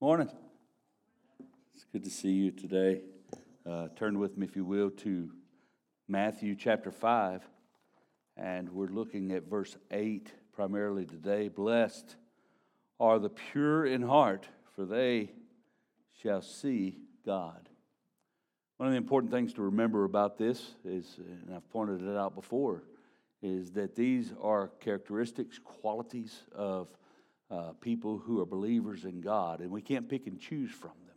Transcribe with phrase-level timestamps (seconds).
[0.00, 0.30] Morning.
[1.74, 3.00] It's good to see you today.
[3.68, 5.32] Uh, turn with me, if you will, to
[6.06, 7.42] Matthew chapter 5.
[8.36, 11.48] And we're looking at verse 8 primarily today.
[11.48, 12.14] Blessed
[13.00, 15.32] are the pure in heart, for they
[16.22, 17.68] shall see God.
[18.76, 22.36] One of the important things to remember about this is, and I've pointed it out
[22.36, 22.84] before,
[23.42, 26.86] is that these are characteristics, qualities of
[27.50, 31.16] uh, people who are believers in God, and we can't pick and choose from them.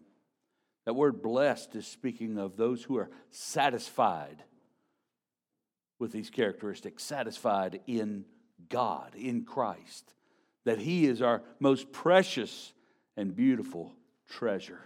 [0.86, 4.44] That word blessed is speaking of those who are satisfied
[6.00, 8.26] with these characteristics, satisfied in
[8.70, 10.14] God, in Christ,
[10.66, 12.74] that He is our most precious
[13.16, 13.94] and beautiful
[14.30, 14.82] treasure.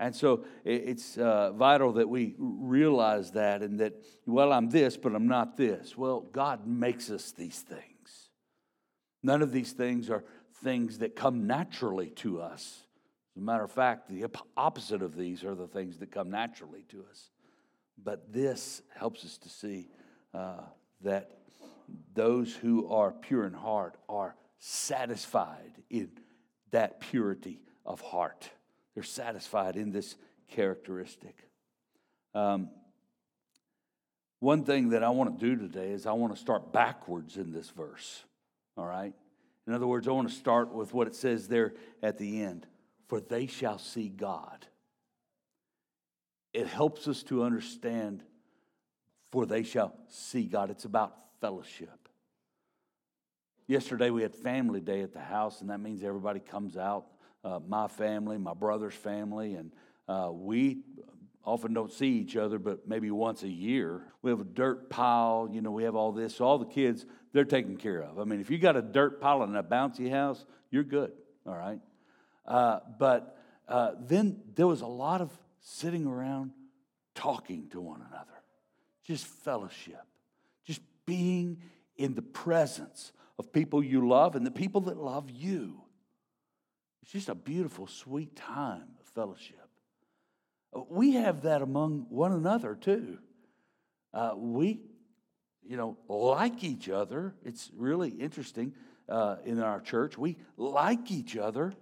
[0.00, 3.94] And so it's uh, vital that we realize that and that,
[4.26, 5.96] well, I'm this, but I'm not this.
[5.96, 7.82] Well, God makes us these things.
[9.28, 10.24] None of these things are
[10.62, 12.80] things that come naturally to us.
[13.36, 14.24] As a matter of fact, the
[14.56, 17.28] opposite of these are the things that come naturally to us.
[18.02, 19.90] But this helps us to see
[20.32, 20.62] uh,
[21.02, 21.40] that
[22.14, 26.08] those who are pure in heart are satisfied in
[26.70, 28.48] that purity of heart.
[28.94, 30.16] They're satisfied in this
[30.48, 31.36] characteristic.
[32.34, 32.70] Um,
[34.40, 37.52] one thing that I want to do today is I want to start backwards in
[37.52, 38.24] this verse.
[38.78, 39.12] All right?
[39.66, 42.66] In other words, I want to start with what it says there at the end
[43.08, 44.66] for they shall see God.
[46.52, 48.22] It helps us to understand,
[49.32, 50.70] for they shall see God.
[50.70, 52.08] It's about fellowship.
[53.66, 57.06] Yesterday we had family day at the house, and that means everybody comes out.
[57.44, 59.72] Uh, my family, my brother's family, and
[60.08, 60.78] uh, we
[61.44, 64.02] often don't see each other, but maybe once a year.
[64.22, 66.36] We have a dirt pile, you know, we have all this.
[66.36, 68.18] So all the kids, they're taken care of.
[68.18, 71.12] I mean, if you got a dirt pile in a bouncy house, you're good,
[71.46, 71.80] all right?
[72.46, 76.52] Uh, but uh, then there was a lot of sitting around
[77.14, 78.26] talking to one another,
[79.04, 80.04] just fellowship,
[80.64, 81.58] just being
[81.96, 85.80] in the presence of people you love and the people that love you.
[87.02, 89.67] It's just a beautiful, sweet time of fellowship.
[90.72, 93.18] We have that among one another too.
[94.12, 94.80] Uh, we,
[95.66, 97.34] you know, like each other.
[97.44, 98.74] It's really interesting
[99.08, 100.18] uh, in our church.
[100.18, 101.74] We like each other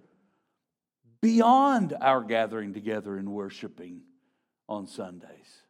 [1.21, 4.01] beyond our gathering together and worshiping
[4.69, 5.63] on Sundays.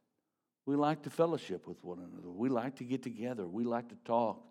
[0.66, 2.29] We like to fellowship with one another.
[2.29, 3.47] We like to get together.
[3.47, 4.44] We like to talk.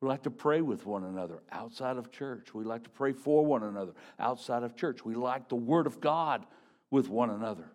[0.00, 2.52] We like to pray with one another outside of church.
[2.52, 5.04] We like to pray for one another outside of church.
[5.04, 6.44] We like the Word of God
[6.90, 7.70] with one another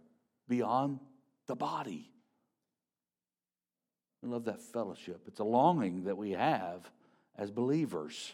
[0.48, 1.00] beyond
[1.48, 2.12] the body.
[4.24, 5.22] I love that fellowship.
[5.28, 6.90] It's a longing that we have
[7.38, 8.34] as believers.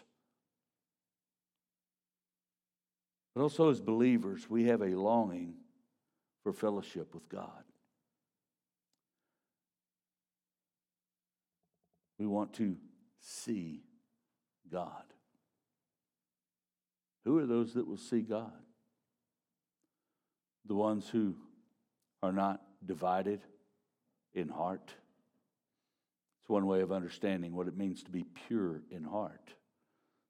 [3.34, 5.54] But also, as believers, we have a longing
[6.42, 7.64] for fellowship with God.
[12.18, 12.76] We want to
[13.20, 13.82] see
[14.70, 15.04] God.
[17.24, 18.52] Who are those that will see God?
[20.66, 21.34] The ones who
[22.24, 23.40] are not divided
[24.32, 24.94] in heart.
[26.40, 29.52] It's one way of understanding what it means to be pure in heart.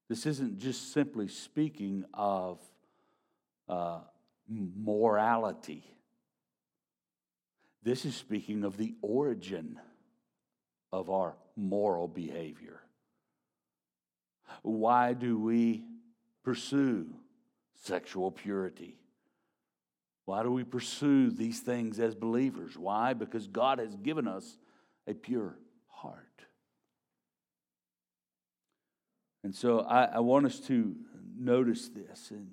[0.08, 2.60] This isn't just simply speaking of
[3.68, 4.00] uh,
[4.48, 5.84] morality.
[7.84, 9.78] This is speaking of the origin
[10.92, 12.80] of our moral behavior.
[14.62, 15.84] Why do we
[16.42, 17.06] pursue
[17.82, 18.98] sexual purity?
[20.26, 22.78] Why do we pursue these things as believers?
[22.78, 23.12] Why?
[23.12, 24.56] Because God has given us
[25.06, 25.58] a pure
[25.88, 26.18] heart.
[29.42, 30.96] And so I, I want us to
[31.36, 32.50] notice this and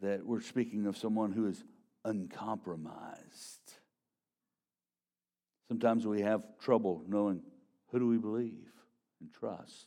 [0.00, 1.64] that we're speaking of someone who is
[2.04, 3.72] uncompromised.
[5.68, 7.42] Sometimes we have trouble knowing
[7.88, 8.70] who do we believe
[9.20, 9.86] and trust.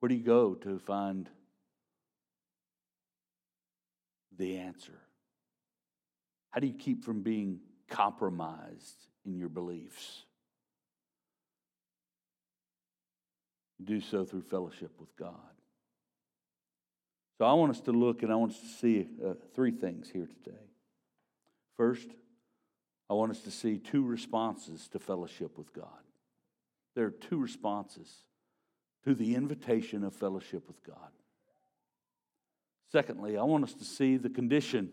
[0.00, 1.28] Where do you go to find
[4.42, 4.98] the answer?
[6.50, 10.24] How do you keep from being compromised in your beliefs?
[13.82, 15.36] Do so through fellowship with God.
[17.38, 20.10] So I want us to look and I want us to see uh, three things
[20.10, 20.66] here today.
[21.76, 22.08] First,
[23.08, 25.86] I want us to see two responses to fellowship with God.
[26.96, 28.08] There are two responses
[29.04, 31.10] to the invitation of fellowship with God.
[32.92, 34.90] Secondly, I want us to see the condition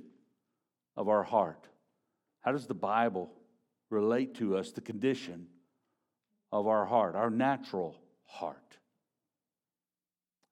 [0.95, 1.67] of our heart.
[2.39, 3.29] How does the Bible
[3.89, 5.47] relate to us, the condition
[6.51, 8.77] of our heart, our natural heart?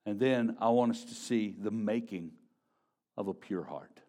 [0.06, 2.32] And then I want us to see the making
[3.16, 4.02] of a pure heart.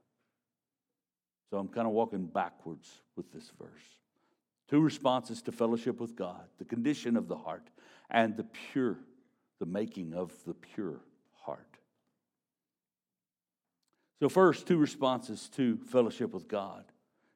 [1.50, 3.70] So I'm kind of walking backwards with this verse.
[4.68, 7.68] Two responses to fellowship with God the condition of the heart
[8.10, 8.98] and the pure,
[9.60, 11.00] the making of the pure
[11.40, 11.78] heart.
[14.20, 16.84] So, first, two responses to fellowship with God.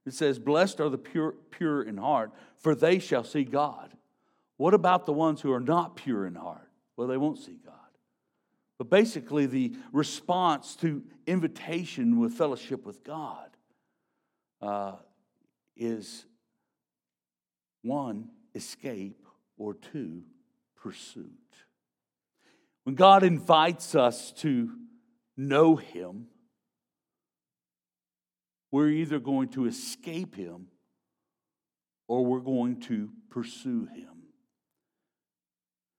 [0.05, 3.93] It says, Blessed are the pure, pure in heart, for they shall see God.
[4.57, 6.69] What about the ones who are not pure in heart?
[6.97, 7.75] Well, they won't see God.
[8.79, 13.51] But basically, the response to invitation with fellowship with God
[14.61, 14.97] uh,
[15.77, 16.25] is
[17.83, 19.25] one, escape,
[19.57, 20.23] or two,
[20.77, 21.31] pursuit.
[22.85, 24.73] When God invites us to
[25.37, 26.27] know Him,
[28.73, 30.67] we're either going to escape Him
[32.09, 34.09] or we're going to pursue Him.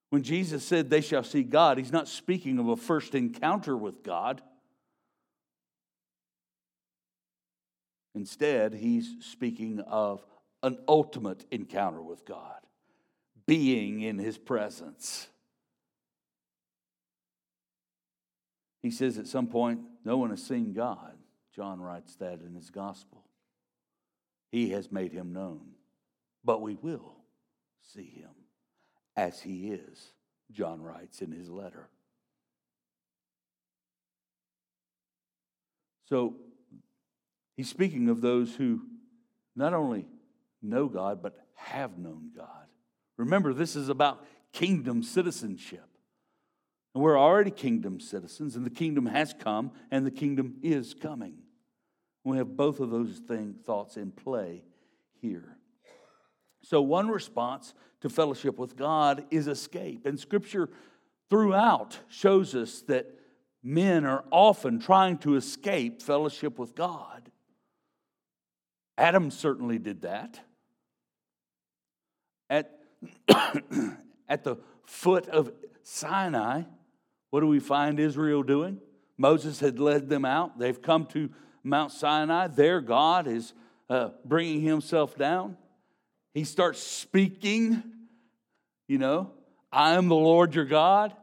[0.10, 4.04] When Jesus said they shall see God, He's not speaking of a first encounter with
[4.04, 4.42] God.
[8.16, 10.26] Instead, He's speaking of
[10.64, 12.60] an ultimate encounter with God,
[13.46, 15.28] being in His presence.
[18.82, 21.14] He says at some point, No one has seen God.
[21.56, 23.24] John writes that in his gospel.
[24.52, 25.62] He has made him known,
[26.44, 27.16] but we will
[27.94, 28.30] see him
[29.16, 30.14] as he is,
[30.52, 31.90] John writes in his letter.
[36.10, 36.36] So
[37.56, 38.82] he's speaking of those who
[39.56, 40.08] not only
[40.62, 42.48] know God, but have known God.
[43.18, 45.88] Remember, this is about kingdom citizenship.
[46.94, 51.43] And we're already kingdom citizens, and the kingdom has come, and the kingdom is coming.
[52.24, 54.64] We have both of those thing, thoughts in play
[55.22, 55.58] here.
[56.62, 60.06] So, one response to fellowship with God is escape.
[60.06, 60.70] And Scripture
[61.30, 63.08] throughout shows us that
[63.62, 67.32] men are often trying to escape fellowship with God.
[68.98, 70.40] Adam certainly did that.
[72.50, 72.72] At,
[74.30, 76.64] at the foot of Sinai,
[77.30, 78.80] what do we find Israel doing?
[79.18, 80.60] Moses had led them out.
[80.60, 81.30] They've come to
[81.64, 82.48] Mount Sinai.
[82.48, 83.54] There, God is
[83.90, 85.58] uh, bringing himself down.
[86.34, 87.84] He starts speaking,
[88.88, 89.32] you know,
[89.72, 91.14] I am the Lord your God.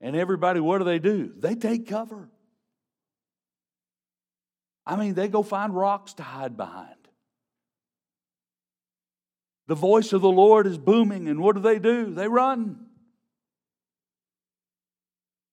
[0.00, 1.32] And everybody, what do they do?
[1.36, 2.28] They take cover.
[4.86, 6.94] I mean, they go find rocks to hide behind.
[9.66, 12.12] The voice of the Lord is booming, and what do they do?
[12.12, 12.84] They run.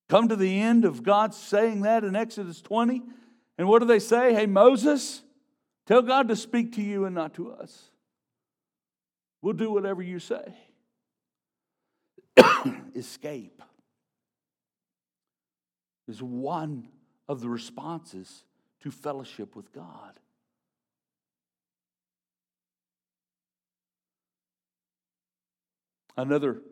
[0.10, 3.04] Come to the end of God saying that in Exodus 20.
[3.62, 4.34] And what do they say?
[4.34, 5.22] Hey, Moses,
[5.86, 7.92] tell God to speak to you and not to us.
[9.44, 10.56] We'll do whatever you say.
[12.96, 13.62] Escape
[16.08, 16.88] is one
[17.30, 18.46] of the responses
[18.80, 20.20] to fellowship with God.
[26.18, 26.64] Another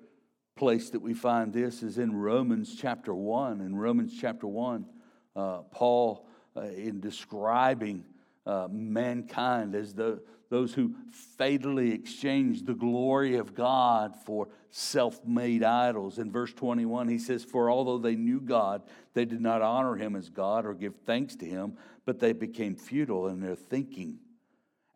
[0.55, 3.61] place that we find this is in Romans chapter 1.
[3.61, 4.87] In Romans chapter 1,
[5.35, 6.25] uh, Paul,
[6.65, 8.03] in describing
[8.45, 10.95] uh, mankind as the, those who
[11.37, 16.17] fatally exchanged the glory of God for self made idols.
[16.17, 18.81] In verse 21, he says, For although they knew God,
[19.13, 22.75] they did not honor him as God or give thanks to him, but they became
[22.75, 24.19] futile in their thinking,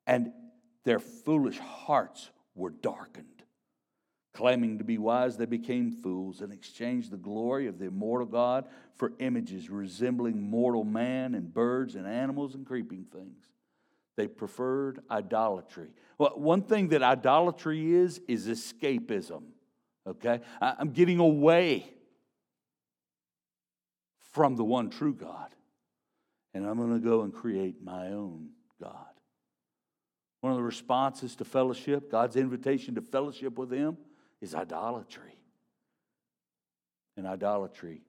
[0.08, 0.32] and
[0.84, 3.33] their foolish hearts were darkened.
[4.34, 8.66] Claiming to be wise, they became fools and exchanged the glory of the immortal God
[8.96, 13.38] for images resembling mortal man and birds and animals and creeping things.
[14.16, 15.90] They preferred idolatry.
[16.18, 19.44] Well, one thing that idolatry is, is escapism.
[20.08, 20.42] Okay?
[20.60, 21.86] I'm getting away
[24.34, 25.54] from the one true God,
[26.56, 28.50] and I'm going to go and create my own
[28.82, 28.96] God.
[30.42, 33.98] One of the responses to fellowship, God's invitation to fellowship with Him,
[34.44, 35.38] is idolatry.
[37.16, 38.02] And idolatry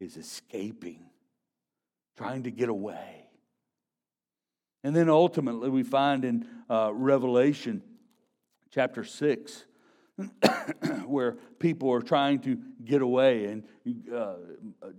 [0.00, 1.06] is escaping,
[2.18, 3.28] trying to get away.
[4.82, 7.82] And then ultimately, we find in uh, Revelation
[8.70, 9.64] chapter 6
[11.06, 13.44] where people are trying to get away.
[13.46, 13.64] And
[14.12, 14.34] uh,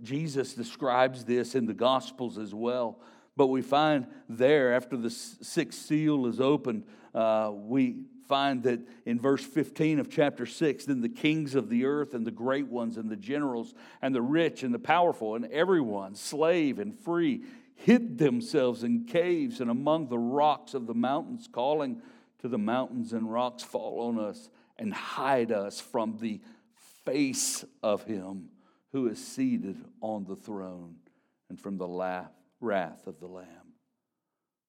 [0.02, 3.00] Jesus describes this in the Gospels as well.
[3.36, 9.18] But we find there, after the sixth seal is opened, uh, we find that in
[9.18, 12.96] verse 15 of chapter 6 then the kings of the earth and the great ones
[12.96, 17.42] and the generals and the rich and the powerful and everyone, slave and free,
[17.74, 22.02] hid themselves in caves and among the rocks of the mountains, calling
[22.40, 26.40] to the mountains and rocks, Fall on us and hide us from the
[27.04, 28.50] face of him
[28.92, 30.96] who is seated on the throne
[31.48, 32.26] and from the
[32.60, 33.67] wrath of the Lamb.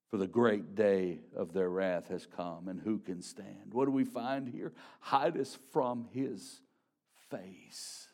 [0.10, 3.74] For the great day of their wrath has come, and who can stand?
[3.74, 4.74] What do we find here?
[5.02, 6.62] Hide us from his
[7.30, 8.08] face.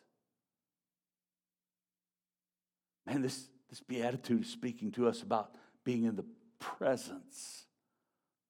[3.06, 5.52] Man, this, this beatitude is speaking to us about
[5.84, 6.26] being in the
[6.58, 7.64] presence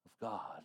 [0.04, 0.62] of God.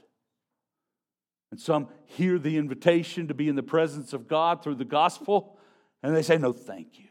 [1.51, 5.59] And some hear the invitation to be in the presence of God through the gospel,
[6.01, 7.09] and they say, No, thank you.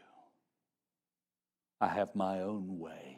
[1.79, 3.10] I have my own way.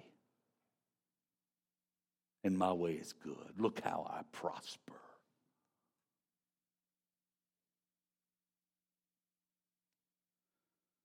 [2.43, 3.53] And my way is good.
[3.57, 4.93] Look how I prosper.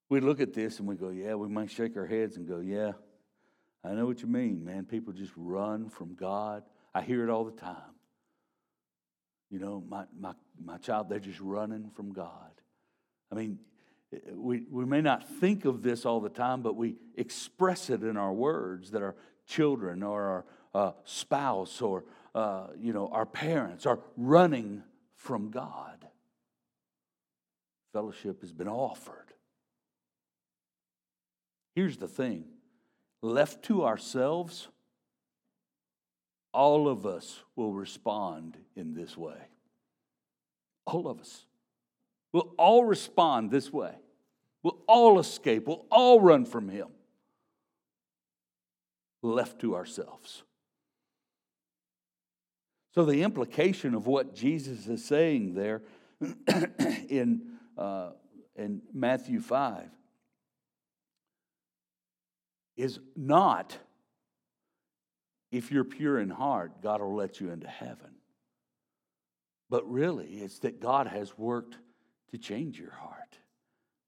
[0.09, 2.59] We look at this and we go, Yeah, we might shake our heads and go,
[2.59, 2.93] Yeah,
[3.85, 4.85] I know what you mean, man.
[4.85, 6.65] People just run from God.
[6.95, 7.77] I hear it all the time.
[9.51, 12.51] You know, my, my, my child, they're just running from God.
[13.31, 13.59] I mean,
[14.33, 18.17] we, we may not think of this all the time, but we express it in
[18.17, 19.15] our words that our
[19.47, 20.45] children or our
[20.75, 24.83] uh, spouse or, uh, you know, our parents are running
[25.15, 26.07] from God.
[27.93, 29.33] Fellowship has been offered.
[31.75, 32.45] Here's the thing
[33.23, 34.69] left to ourselves,
[36.53, 39.49] all of us will respond in this way.
[40.87, 41.45] All of us.
[42.33, 43.93] We'll all respond this way.
[44.63, 45.67] We'll all escape.
[45.67, 46.89] We'll all run from Him.
[49.23, 50.43] Left to ourselves.
[52.99, 55.83] So, the implication of what Jesus is saying there
[57.09, 57.43] in,
[57.77, 58.11] uh,
[58.57, 59.89] in Matthew 5
[62.77, 63.79] is not
[65.53, 68.17] if you're pure in heart, God will let you into heaven.
[69.71, 71.77] But really, it's that God has worked
[72.33, 73.39] to change your heart.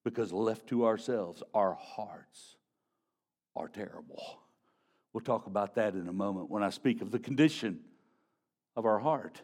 [0.02, 2.56] Because left to ourselves, our hearts
[3.54, 4.40] are terrible.
[5.12, 7.84] We'll talk about that in a moment when I speak of the condition
[8.76, 9.42] of our heart.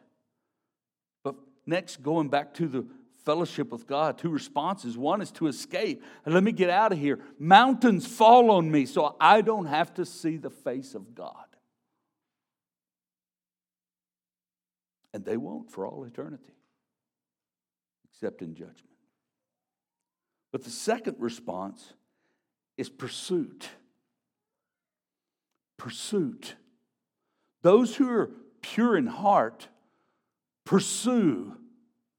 [1.23, 2.87] But next, going back to the
[3.27, 4.97] fellowship with God, two responses.
[4.97, 6.03] One is to escape.
[6.25, 7.19] Let me get out of here.
[7.39, 11.35] Mountains fall on me so I don't have to see the face of God.
[15.13, 16.55] And they won't for all eternity,
[18.11, 18.83] except in judgment.
[20.53, 21.95] But the second response
[22.77, 23.69] is pursuit.
[25.79, 26.55] Pursuit.
[27.63, 28.31] Those who are
[28.75, 29.69] pure in heart
[30.65, 31.57] pursue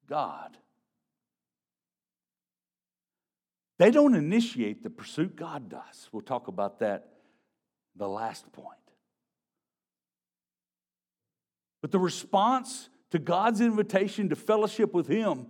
[0.08, 0.56] God.
[3.78, 6.08] They don't initiate the pursuit, God does.
[6.10, 7.10] We'll talk about that
[7.94, 8.66] the last point.
[11.80, 15.46] But the response to God's invitation to fellowship with Him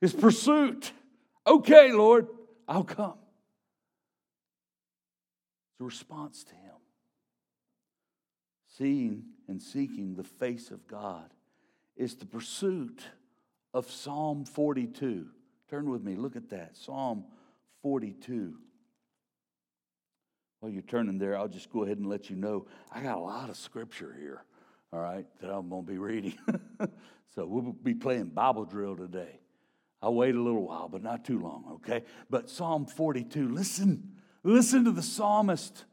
[0.00, 0.92] is pursuit.
[1.46, 2.26] Okay, Lord,
[2.66, 3.14] I'll come.
[5.80, 6.74] A response to Him.
[8.76, 11.34] Seeing and seeking the face of God
[11.96, 13.02] is the pursuit
[13.74, 15.26] of Psalm 42.
[15.68, 16.76] Turn with me, look at that.
[16.76, 17.24] Psalm
[17.82, 18.54] 42.
[20.60, 23.20] While you're turning there, I'll just go ahead and let you know I got a
[23.20, 24.44] lot of scripture here,
[24.92, 26.38] all right, that I'm going to be reading.
[27.34, 29.40] so we'll be playing Bible drill today.
[30.00, 32.04] I'll wait a little while, but not too long, okay?
[32.30, 34.12] But Psalm 42, listen,
[34.44, 35.84] listen to the psalmist.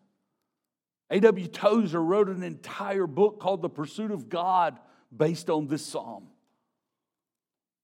[1.09, 1.47] A.W.
[1.47, 4.77] Tozer wrote an entire book called The Pursuit of God
[5.15, 6.27] based on this psalm.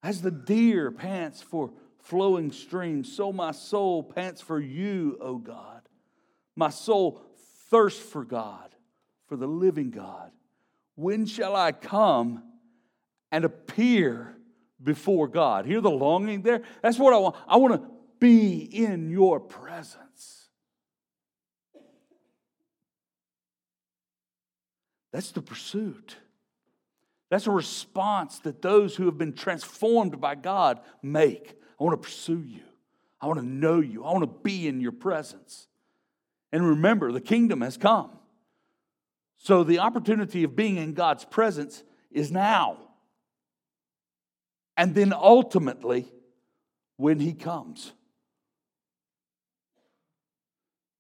[0.01, 1.71] As the deer pants for
[2.03, 3.11] flowing streams.
[3.11, 5.81] So my soul pants for you, O God.
[6.55, 7.21] My soul
[7.69, 8.75] thirsts for God,
[9.27, 10.31] for the living God.
[10.95, 12.43] When shall I come
[13.31, 14.35] and appear
[14.83, 15.65] before God?
[15.65, 16.61] Hear the longing there?
[16.81, 17.35] That's what I want.
[17.47, 17.89] I want to
[18.19, 20.02] be in your presence.
[25.13, 26.17] That's the pursuit.
[27.29, 31.57] That's a response that those who have been transformed by God make.
[31.79, 32.63] I want to pursue you.
[33.21, 34.03] I want to know you.
[34.03, 35.67] I want to be in your presence.
[36.51, 38.11] And remember, the kingdom has come.
[39.37, 42.77] So the opportunity of being in God's presence is now.
[44.75, 46.11] And then ultimately,
[46.97, 47.93] when He comes.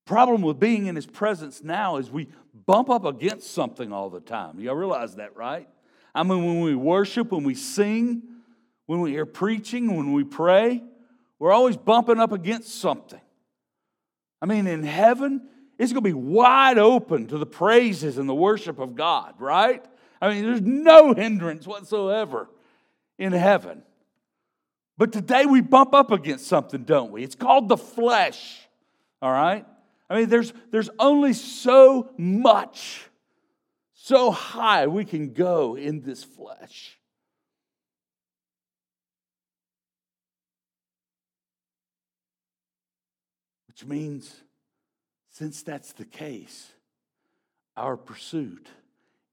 [0.05, 2.27] Problem with being in His presence now is we
[2.65, 4.59] bump up against something all the time.
[4.59, 5.67] Y'all realize that, right?
[6.13, 8.23] I mean, when we worship, when we sing,
[8.85, 10.83] when we hear preaching, when we pray,
[11.39, 13.21] we're always bumping up against something.
[14.41, 15.47] I mean, in heaven,
[15.79, 19.83] it's going to be wide open to the praises and the worship of God, right?
[20.21, 22.49] I mean, there's no hindrance whatsoever
[23.17, 23.83] in heaven.
[24.97, 27.23] But today we bump up against something, don't we?
[27.23, 28.59] It's called the flesh.
[29.21, 29.65] All right?
[30.13, 33.09] I mean, there's, there's only so much,
[33.95, 36.99] so high we can go in this flesh.
[43.67, 44.43] Which means,
[45.31, 46.71] since that's the case,
[47.75, 48.67] our pursuit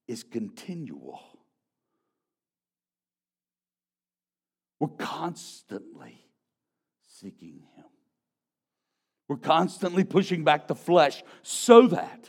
[0.08, 1.20] is continual.
[4.78, 6.24] We're constantly
[7.02, 7.84] seeking Him.
[9.30, 12.28] We're constantly pushing back the flesh so that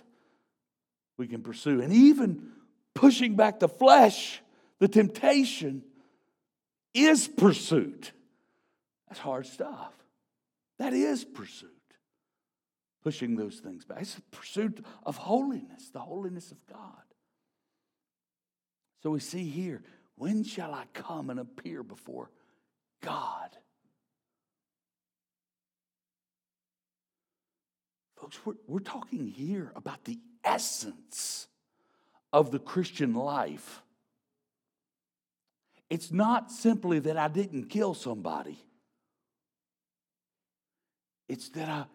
[1.18, 1.82] we can pursue.
[1.82, 2.52] And even
[2.94, 4.40] pushing back the flesh,
[4.78, 5.82] the temptation
[6.94, 8.12] is pursuit.
[9.08, 9.92] That's hard stuff.
[10.78, 11.72] That is pursuit.
[13.04, 14.02] Pushing those things back.
[14.02, 17.02] It's pursuit of holiness, the holiness of God.
[19.02, 19.82] So we see here,
[20.18, 22.30] when shall I come and appear before
[23.02, 23.58] God?
[28.22, 31.48] Folks, we're, we're talking here about the essence
[32.32, 33.82] of the Christian life.
[35.90, 38.60] It's not simply that I didn't kill somebody,
[41.28, 41.86] it's that I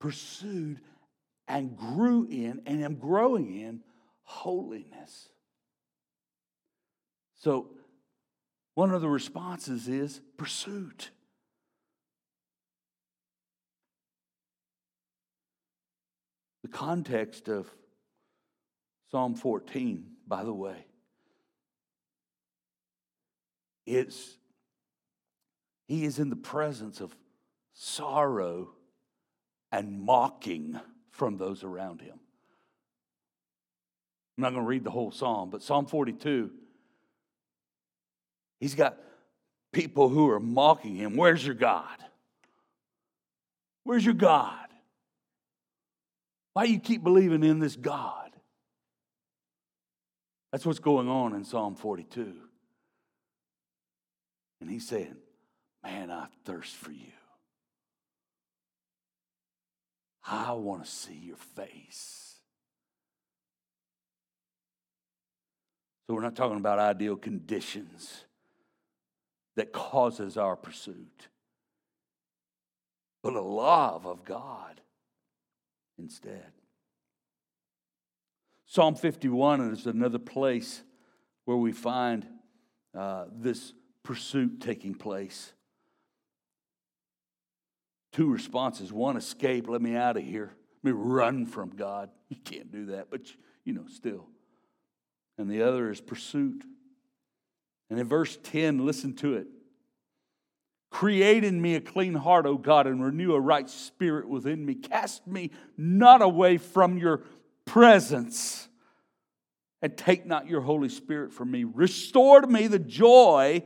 [0.00, 0.80] pursued
[1.46, 3.80] and grew in and am growing in
[4.22, 5.28] holiness.
[7.36, 7.70] So,
[8.74, 11.10] one of the responses is pursuit.
[16.70, 17.66] The context of
[19.10, 20.76] Psalm 14, by the way,
[23.86, 24.36] it's
[25.86, 27.16] he is in the presence of
[27.72, 28.68] sorrow
[29.72, 30.78] and mocking
[31.10, 32.20] from those around him.
[34.36, 36.50] I'm not going to read the whole psalm, but Psalm 42,
[38.60, 38.98] he's got
[39.72, 41.16] people who are mocking him.
[41.16, 41.96] Where's your God?
[43.84, 44.67] Where's your God?
[46.58, 48.32] Why do you keep believing in this God?
[50.50, 52.34] That's what's going on in Psalm 42.
[54.60, 55.14] And he's saying,
[55.84, 57.12] Man, I thirst for you.
[60.26, 62.34] I want to see your face.
[66.08, 68.24] So we're not talking about ideal conditions
[69.54, 71.28] that causes our pursuit,
[73.22, 74.80] but a love of God
[75.98, 76.52] instead.
[78.66, 80.82] Psalm 51 is another place
[81.44, 82.26] where we find
[82.96, 85.52] uh, this pursuit taking place
[88.18, 90.52] two responses one, escape, let me out of here.
[90.82, 92.10] Let me run from God.
[92.28, 93.20] You can't do that, but
[93.64, 94.26] you know, still.
[95.38, 96.64] And the other is pursuit.
[97.90, 99.46] And in verse 10, listen to it.
[100.90, 104.74] Create in me a clean heart, O God, and renew a right spirit within me.
[104.74, 107.22] Cast me not away from your
[107.66, 108.68] presence,
[109.82, 111.64] and take not your Holy Spirit from me.
[111.64, 113.62] Restore to me the joy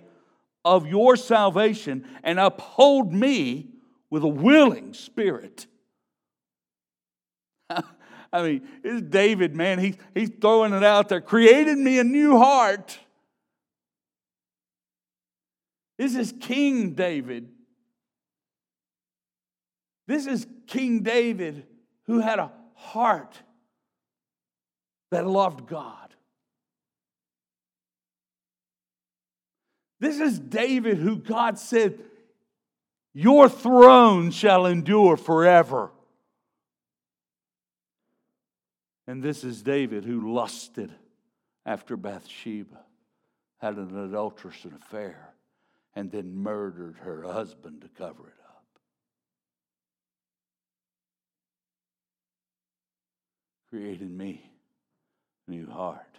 [0.64, 3.68] of your salvation, and uphold me
[4.10, 5.66] with a willing spirit.
[7.70, 9.78] I mean, it's David, man.
[9.78, 11.20] He, he's throwing it out there.
[11.20, 12.98] Created me a new heart.
[15.98, 17.48] This is King David.
[20.06, 21.66] This is King David
[22.06, 23.40] who had a heart
[25.10, 26.14] that loved God.
[30.00, 32.00] This is David who God said,
[33.14, 35.90] your throne shall endure forever.
[39.06, 40.92] And this is David who lusted
[41.66, 42.80] after Bathsheba,
[43.58, 45.34] had an adulterous affair,
[45.94, 48.64] and then murdered her husband to cover it up.
[53.70, 54.50] Created me
[55.48, 56.18] new heart.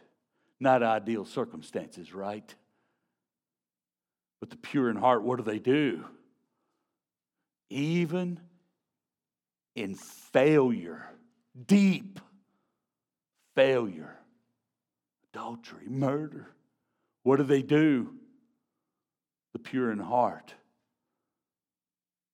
[0.60, 2.54] Not ideal circumstances, right?
[4.40, 6.06] But the pure in heart, what do they do?
[7.74, 8.40] even
[9.76, 11.10] in failure,
[11.66, 12.20] deep
[13.56, 14.16] failure,
[15.34, 16.48] adultery, murder.
[17.24, 18.14] What do they do?
[19.54, 20.56] The pure in heart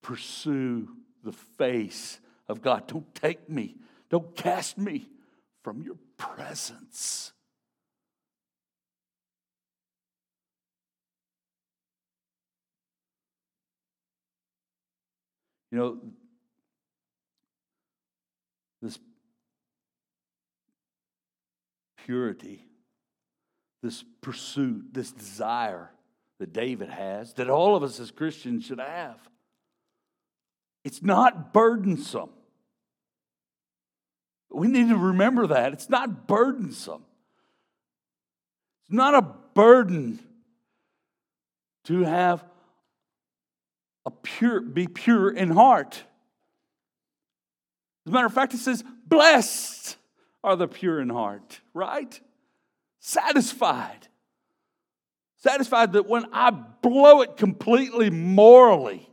[0.02, 0.90] pursue
[1.24, 2.88] the face of God.
[2.88, 3.76] Don't take me,
[4.10, 5.10] don't cast me
[5.64, 7.34] from your presence.
[15.72, 15.98] You know,
[18.82, 18.98] this
[22.06, 22.66] purity,
[23.84, 25.92] this pursuit, this desire
[26.40, 29.20] that David has, that all of us as Christians should have,
[30.84, 32.30] it's not burdensome.
[34.50, 35.74] We need to remember that.
[35.74, 37.04] It's not burdensome.
[38.84, 39.22] It's not a
[39.54, 40.20] burden
[41.86, 42.44] to have
[44.06, 46.04] a pure, be pure in heart.
[48.06, 49.98] As a matter of fact, it says, blessed
[50.44, 52.20] are the pure in heart, right?
[53.00, 54.09] Satisfied.
[55.42, 59.10] Satisfied that when I blow it completely morally,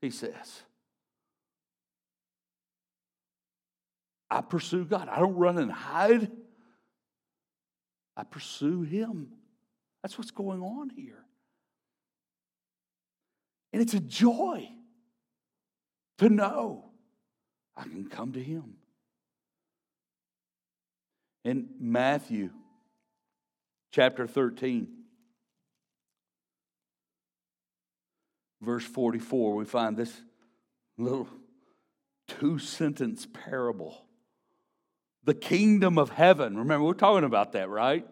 [0.00, 0.62] he says,
[4.28, 5.08] I pursue God.
[5.08, 6.30] I don't run and hide.
[8.16, 9.28] I pursue Him.
[10.02, 11.22] That's what's going on here.
[13.72, 14.68] And it's a joy
[16.18, 16.86] to know
[17.76, 18.74] I can come to Him.
[21.44, 22.50] In Matthew
[23.92, 24.88] chapter 13,
[28.62, 30.22] verse 44, we find this
[30.96, 31.28] little
[32.28, 34.06] two sentence parable
[35.24, 36.56] the kingdom of heaven.
[36.58, 38.06] Remember, we're talking about that, right?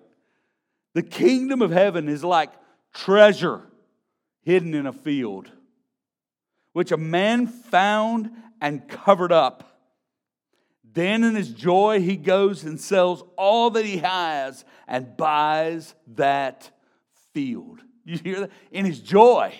[0.94, 2.52] The kingdom of heaven is like
[2.94, 3.62] treasure
[4.42, 5.50] hidden in a field,
[6.72, 9.66] which a man found and covered up.
[10.92, 16.70] Then, in his joy, he goes and sells all that he has and buys that
[17.32, 17.80] field.
[18.04, 18.50] You hear that?
[18.72, 19.54] In his joy,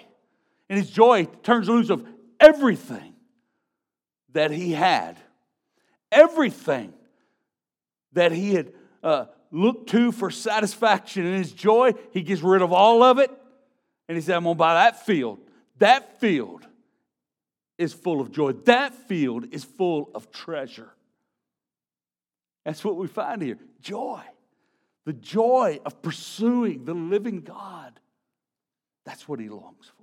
[0.70, 2.06] in his joy, turns loose of
[2.38, 3.14] everything
[4.32, 5.18] that he had.
[6.12, 6.94] Everything
[8.12, 12.72] that he had uh, looked to for satisfaction in his joy, he gets rid of
[12.72, 13.30] all of it.
[14.08, 15.40] And he said, I'm going to buy that field.
[15.78, 16.66] That field
[17.76, 18.52] is full of joy.
[18.52, 20.90] That field is full of treasure.
[22.64, 24.22] That's what we find here joy.
[25.04, 27.98] The joy of pursuing the living God.
[29.04, 29.99] That's what he longs for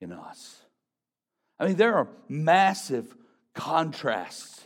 [0.00, 0.60] in us.
[1.58, 3.14] I mean, there are massive
[3.54, 4.62] contrasts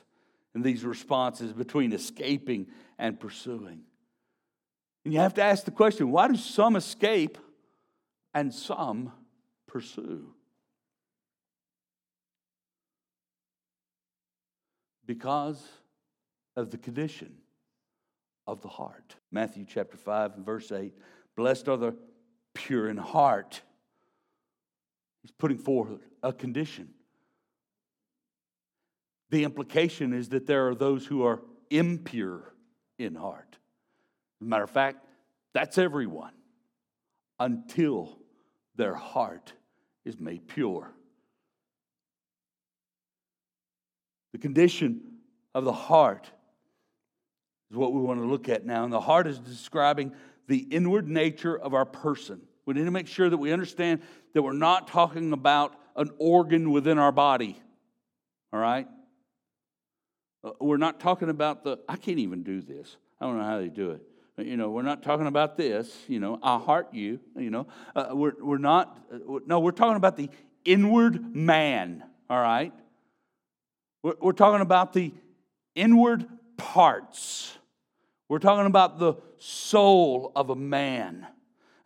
[0.55, 2.67] in these responses between escaping
[2.99, 3.83] and pursuing.
[5.05, 7.39] And you have to ask the question why do some escape
[8.35, 9.13] and some
[9.67, 10.35] pursue?
[15.07, 15.67] Because
[16.57, 17.37] of the condition
[18.47, 19.15] of the heart.
[19.31, 20.93] Matthew chapter 5 and verse 8
[21.37, 21.95] Blessed are the
[22.55, 23.63] pure in heart.
[25.23, 25.91] He's putting forth
[26.23, 26.91] a condition.
[29.31, 32.55] The implication is that there are those who are impure
[32.99, 33.59] in heart.
[34.41, 35.05] Matter of fact,
[35.53, 36.33] that's everyone
[37.39, 38.19] until
[38.77, 39.53] their heart
[40.05, 40.93] is made pure.
[44.33, 45.01] The condition
[45.55, 46.31] of the heart
[47.71, 48.85] is what we want to look at now.
[48.85, 50.13] And the heart is describing
[50.47, 52.41] the inward nature of our person.
[52.65, 54.03] We need to make sure that we understand
[54.39, 57.61] that we're not talking about an organ within our body.
[58.53, 58.87] All right?
[60.45, 62.99] Uh, we're not talking about the, I can't even do this.
[63.21, 64.03] I don't know how they do it.
[64.39, 67.67] You know, we're not talking about this, you know, I heart you, you know.
[67.97, 70.31] Uh, we're, we're not, uh, no, we're talking about the
[70.65, 72.73] inward man, all right?
[74.05, 75.13] We're, we're talking about the
[75.75, 77.59] inward parts.
[78.29, 81.27] We're talking about the soul of a man.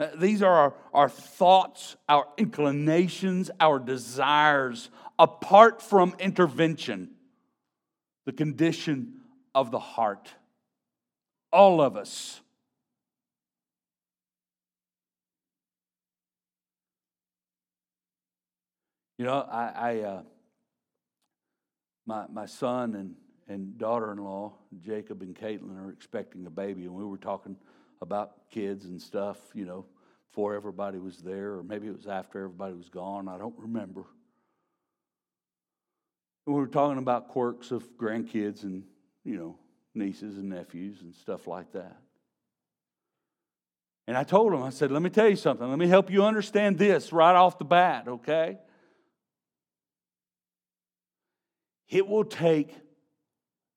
[0.02, 7.10] Uh, these are our, our thoughts, our inclinations, our desires, apart from intervention
[8.24, 9.20] the condition
[9.54, 10.34] of the heart.
[11.52, 12.40] All of us.
[19.18, 20.22] You know, I, I uh,
[22.06, 23.14] my, my son and,
[23.46, 27.56] and daughter in law, Jacob and Caitlin, are expecting a baby, and we were talking
[28.02, 29.86] about kids and stuff, you know,
[30.30, 33.28] before everybody was there, or maybe it was after everybody was gone.
[33.28, 34.04] I don't remember.
[36.46, 38.82] We were talking about quirks of grandkids and,
[39.24, 39.58] you know,
[39.94, 41.96] nieces and nephews and stuff like that.
[44.08, 45.68] And I told him, I said, let me tell you something.
[45.68, 48.58] Let me help you understand this right off the bat, okay?
[51.88, 52.74] It will take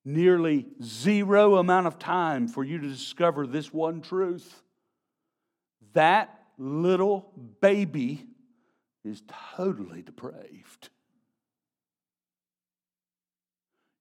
[0.05, 4.61] nearly zero amount of time for you to discover this one truth.
[5.93, 8.25] That little baby
[9.03, 9.23] is
[9.55, 10.89] totally depraved.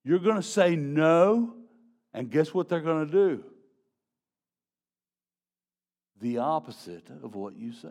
[0.05, 1.55] You're going to say no,
[2.13, 3.45] and guess what they're going to do?
[6.21, 7.89] The opposite of what you say.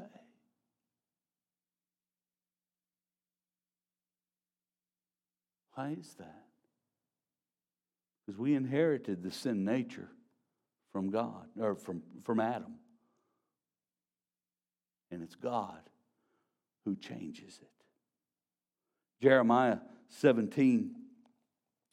[5.74, 6.43] Why is that?
[8.26, 10.10] Because we inherited the sin nature
[10.92, 12.76] from God, or from, from Adam.
[15.12, 15.82] And it's God
[16.86, 17.70] who changes it.
[19.22, 19.78] Jeremiah
[20.10, 20.96] 17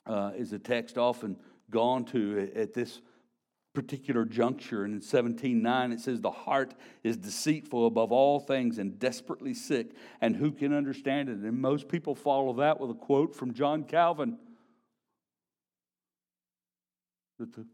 [0.06, 1.36] uh, is a text often
[1.70, 3.00] gone to at this
[3.72, 4.84] particular juncture.
[4.84, 9.94] And in 17:9 it says, "The heart is deceitful above all things and desperately sick,
[10.20, 13.84] and who can understand it?" And most people follow that with a quote from John
[13.84, 14.38] Calvin
[17.40, 17.66] that the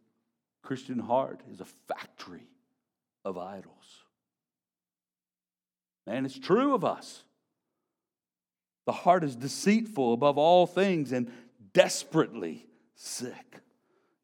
[0.63, 2.49] Christian heart is a factory
[3.25, 4.05] of idols.
[6.07, 7.25] And it's true of us.
[8.87, 11.31] The heart is deceitful above all things and
[11.73, 13.61] desperately sick.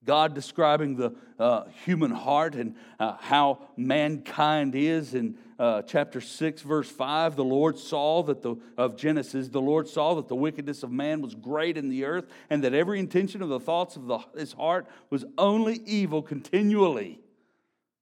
[0.05, 6.63] God describing the uh, human heart and uh, how mankind is in uh, chapter 6,
[6.63, 7.37] verse 5.
[7.37, 11.23] The Lord saw that the, of Genesis, the Lord saw that the wickedness of man
[11.23, 14.53] was great in the earth and that every intention of the thoughts of the, his
[14.53, 17.21] heart was only evil continually.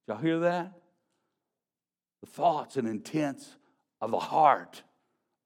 [0.07, 0.73] Y'all hear that?
[2.21, 3.57] The thoughts and intents
[4.01, 4.81] of the heart,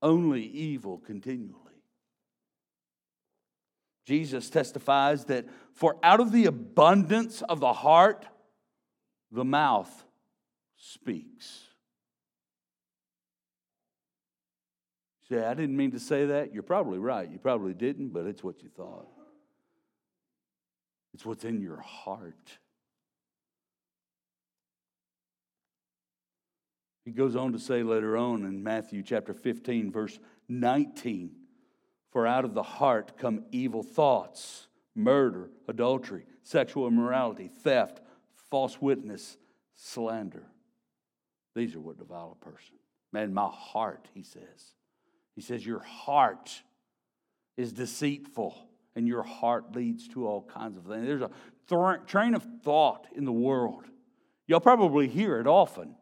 [0.01, 1.64] only evil continually.
[4.05, 8.25] Jesus testifies that for out of the abundance of the heart,
[9.31, 10.05] the mouth
[10.77, 11.63] speaks.
[15.27, 16.53] Say, I didn't mean to say that.
[16.53, 17.29] You're probably right.
[17.29, 19.07] You probably didn't, but it's what you thought.
[21.15, 22.59] It's what's in your heart.
[27.05, 31.31] He goes on to say later on in Matthew chapter 15, verse 19
[32.15, 37.99] For out of the heart come evil thoughts, murder, adultery, sexual immorality, theft,
[38.49, 39.35] false witness,
[39.73, 40.45] slander.
[41.57, 42.75] These are what defile a person.
[43.11, 44.75] Man, my heart, he says.
[45.35, 46.63] He says, Your heart
[47.57, 48.55] is deceitful,
[48.95, 51.05] and your heart leads to all kinds of things.
[51.05, 51.31] There's a
[51.67, 53.83] th- train of thought in the world.
[54.47, 55.95] You'll probably hear it often.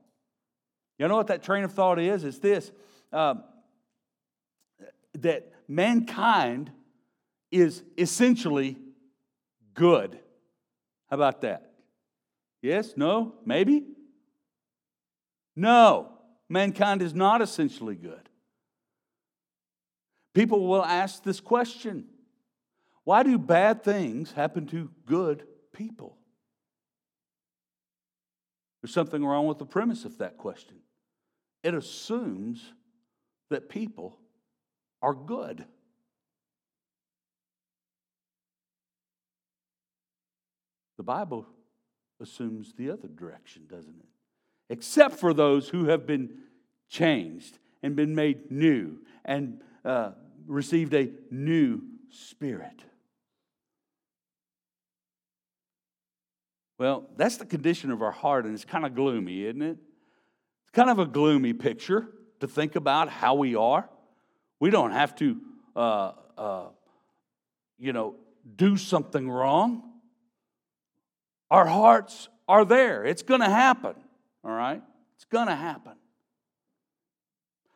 [0.99, 2.23] You know what that train of thought is?
[2.23, 2.71] It's this
[3.11, 3.33] uh,
[5.19, 6.71] that mankind
[7.51, 8.77] is essentially
[9.73, 10.19] good.
[11.09, 11.71] How about that?
[12.61, 12.93] Yes?
[12.95, 13.35] No?
[13.45, 13.85] Maybe?
[15.55, 16.09] No,
[16.49, 18.29] mankind is not essentially good.
[20.33, 22.05] People will ask this question
[23.03, 26.17] Why do bad things happen to good people?
[28.81, 30.77] There's something wrong with the premise of that question.
[31.63, 32.73] It assumes
[33.49, 34.17] that people
[35.03, 35.65] are good.
[40.97, 41.45] The Bible
[42.21, 44.07] assumes the other direction, doesn't it?
[44.69, 46.29] Except for those who have been
[46.87, 50.11] changed and been made new and uh,
[50.47, 52.81] received a new spirit.
[56.79, 59.77] Well, that's the condition of our heart, and it's kind of gloomy, isn't it?
[60.63, 62.07] It's kind of a gloomy picture
[62.39, 63.89] to think about how we are.
[64.63, 65.41] We don't have to,
[65.75, 66.67] uh, uh,
[67.77, 68.15] you know,
[68.55, 69.83] do something wrong.
[71.51, 73.03] Our hearts are there.
[73.03, 73.93] It's going to happen,
[74.41, 74.81] all right?
[75.17, 75.95] It's going to happen.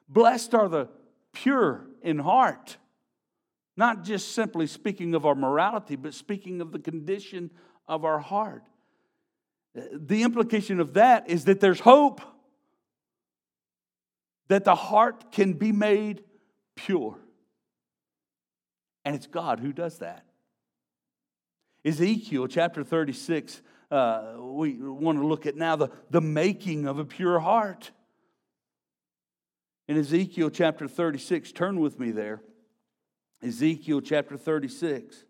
[0.07, 0.87] Blessed are the
[1.33, 2.77] pure in heart.
[3.75, 7.51] Not just simply speaking of our morality, but speaking of the condition
[7.85, 8.63] of our heart.
[9.75, 12.21] The implication of that is that there's hope,
[14.47, 16.23] that the heart can be made
[16.77, 17.17] pure.
[19.03, 20.23] And it's God who does that.
[21.83, 23.61] Ezekiel chapter 36,
[23.91, 27.91] uh, we want to look at now the, the making of a pure heart.
[29.87, 32.41] In Ezekiel chapter 36, turn with me there.
[33.41, 35.23] Ezekiel chapter 36.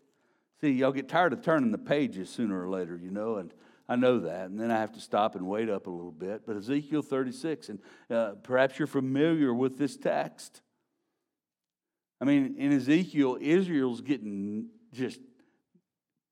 [0.60, 3.52] See, y'all get tired of turning the pages sooner or later, you know, and
[3.88, 4.50] I know that.
[4.50, 6.42] And then I have to stop and wait up a little bit.
[6.44, 7.78] But Ezekiel 36, and
[8.10, 10.60] uh, perhaps you're familiar with this text.
[12.20, 15.20] I mean, in Ezekiel, Israel's getting just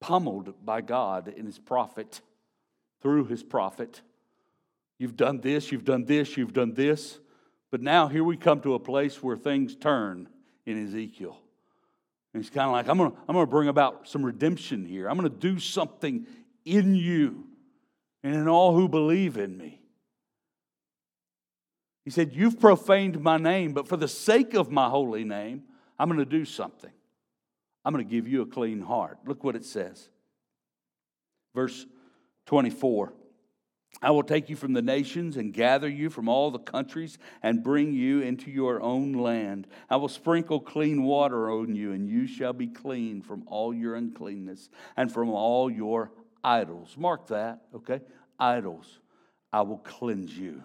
[0.01, 2.21] pummeled by God and his prophet
[3.01, 4.03] through his prophet.
[4.99, 7.19] You've done this, you've done this, you've done this.
[7.71, 10.29] But now here we come to a place where things turn
[10.65, 11.39] in Ezekiel.
[12.33, 15.09] And he's kind of like, I'm going to I'm to bring about some redemption here.
[15.09, 16.27] I'm going to do something
[16.65, 17.45] in you
[18.23, 19.81] and in all who believe in me.
[22.05, 25.65] He said, You've profaned my name, but for the sake of my holy name,
[25.99, 26.91] I'm going to do something.
[27.85, 29.19] I'm going to give you a clean heart.
[29.27, 30.09] Look what it says.
[31.55, 31.87] Verse
[32.47, 33.13] 24
[34.03, 37.63] I will take you from the nations and gather you from all the countries and
[37.63, 39.67] bring you into your own land.
[39.89, 43.95] I will sprinkle clean water on you, and you shall be clean from all your
[43.95, 46.13] uncleanness and from all your
[46.45, 46.95] idols.
[46.99, 48.01] Mark that, okay?
[48.39, 49.01] Idols.
[49.51, 50.63] I will cleanse you.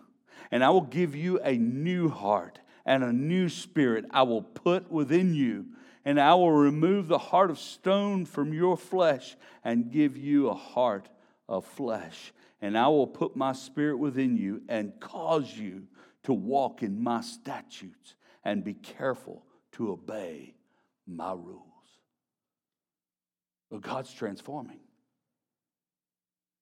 [0.52, 4.92] And I will give you a new heart and a new spirit I will put
[4.92, 5.66] within you
[6.04, 10.54] and I will remove the heart of stone from your flesh and give you a
[10.54, 11.10] heart
[11.48, 12.34] of flesh.
[12.62, 15.84] And I will put my spirit within you and cause you
[16.24, 20.56] to walk in my statutes and be careful to obey
[21.08, 21.62] my rules.
[23.70, 24.80] Well, God's transforming.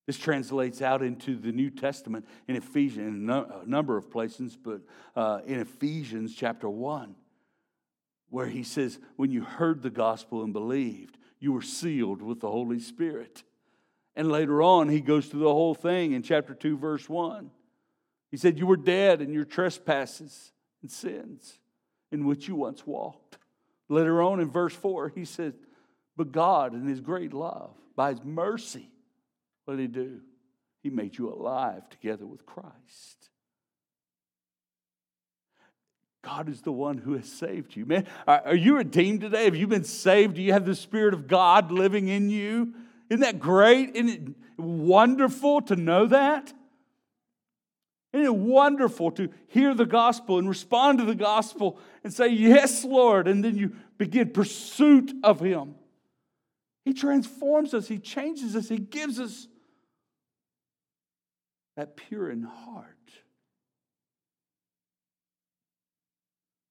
[0.09, 4.81] This translates out into the New Testament in Ephesians, in a number of places, but
[5.15, 7.13] uh, in Ephesians chapter 1,
[8.31, 12.49] where he says, When you heard the gospel and believed, you were sealed with the
[12.49, 13.43] Holy Spirit.
[14.15, 17.51] And later on, he goes through the whole thing in chapter 2, verse 1.
[18.31, 21.59] He said, You were dead in your trespasses and sins
[22.11, 23.37] in which you once walked.
[23.89, 25.53] Later on in verse 4, he said,
[26.17, 28.89] But God, in his great love, by his mercy,
[29.69, 30.19] what did he do?
[30.82, 33.29] He made you alive together with Christ.
[36.23, 37.86] God is the one who has saved you.
[37.86, 39.45] Man, are you redeemed today?
[39.45, 40.38] Have you been saved?
[40.38, 42.73] Do you have the Spirit of God living in you?
[43.12, 43.95] Isn't that great?
[43.95, 46.51] Isn't it wonderful to know that?
[48.12, 52.84] Isn't it wonderful to hear the gospel and respond to the gospel and say, Yes,
[52.84, 55.75] Lord, and then you begin pursuit of Him?
[56.86, 59.47] He transforms us, He changes us, He gives us
[61.79, 62.97] that pure in heart.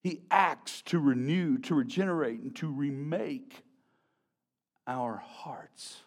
[0.03, 3.63] He acts to renew, to regenerate, and to remake
[4.87, 6.03] our hearts.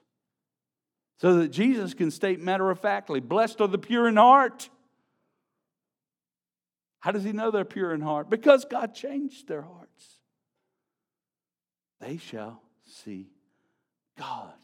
[1.18, 4.70] So that Jesus can state matter of factly, blessed are the pure in heart.
[7.00, 8.30] How does he know they're pure in heart?
[8.30, 10.20] Because God changed their hearts.
[12.00, 13.32] They shall see
[14.16, 14.61] God.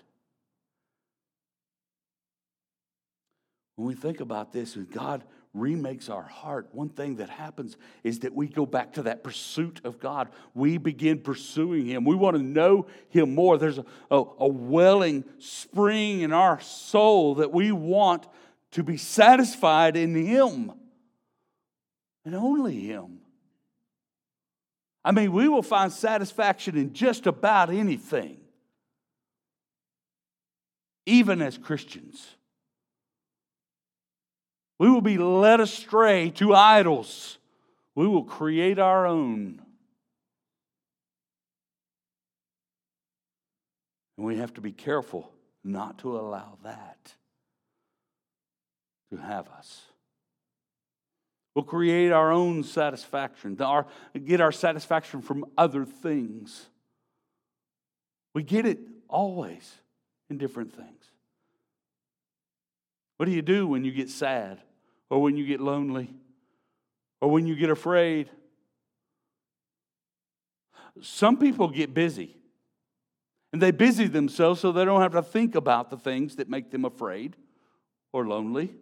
[3.78, 8.20] When we think about this, and God remakes our heart, one thing that happens is
[8.20, 10.30] that we go back to that pursuit of God.
[10.56, 12.04] We begin pursuing Him.
[12.04, 13.60] We want to know Him more.
[13.60, 18.28] There's a, a, a welling spring in our soul that we want
[18.72, 20.74] to be satisfied in Him
[22.26, 23.20] and only Him.
[25.06, 28.40] I mean, we will find satisfaction in just about anything,
[31.06, 32.38] even as Christians.
[34.80, 37.38] We will be led astray to idols.
[37.96, 39.62] We will create our own.
[44.18, 45.32] And we have to be careful
[45.64, 47.14] not to allow that
[49.12, 49.82] to have us.
[51.56, 53.88] We'll create our own satisfaction, our,
[54.26, 56.68] get our satisfaction from other things.
[58.36, 59.74] We get it always
[60.30, 61.12] in different things.
[63.18, 64.60] What do you do when you get sad?
[65.10, 66.14] Or when you get lonely
[67.22, 68.30] or when you get afraid.
[71.02, 72.36] Some people get busy
[73.54, 76.72] and they busy themselves so they don't have to think about the things that make
[76.72, 77.36] them afraid
[78.12, 78.74] or lonely.